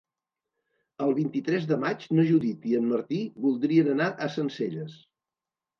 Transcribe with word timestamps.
El 1.07 1.13
vint-i-tres 1.19 1.67
de 1.73 1.79
maig 1.85 2.07
na 2.21 2.27
Judit 2.31 2.67
i 2.73 2.75
en 2.81 2.91
Martí 2.95 3.21
voldrien 3.47 3.95
anar 3.97 4.13
a 4.29 4.33
Sencelles. 4.39 5.03